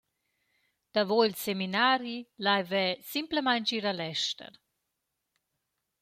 Davo 0.93 1.19
il 1.27 1.35
Seminari 1.43 2.17
laiv 2.45 2.69
eu 2.85 2.93
simplamaing 3.11 3.67
ir 3.77 3.85
a 3.91 3.93
l’ester. 3.97 4.53